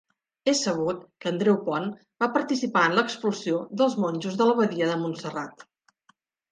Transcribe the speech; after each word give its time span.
És 0.51 0.61
sabut 0.67 1.03
que 1.25 1.29
Andreu 1.31 1.59
Pont 1.67 1.85
va 2.25 2.31
participar 2.39 2.87
en 2.89 2.97
l'expulsió 3.01 3.63
dels 3.83 4.01
monjos 4.07 4.43
de 4.43 4.51
l'abadia 4.51 4.93
de 4.95 5.01
Montserrat. 5.05 5.69